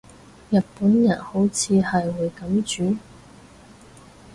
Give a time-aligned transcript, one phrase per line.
[0.49, 2.97] 日本人好似係會噉煮